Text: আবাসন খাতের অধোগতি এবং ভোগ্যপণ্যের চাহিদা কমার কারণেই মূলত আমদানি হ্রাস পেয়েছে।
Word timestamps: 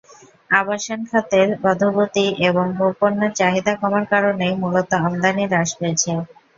আবাসন 0.51 0.99
খাতের 1.09 1.49
অধোগতি 1.69 2.25
এবং 2.47 2.65
ভোগ্যপণ্যের 2.77 3.31
চাহিদা 3.39 3.73
কমার 3.81 4.05
কারণেই 4.13 4.53
মূলত 4.61 4.89
আমদানি 4.99 5.43
হ্রাস 5.47 5.69
পেয়েছে। 5.79 6.11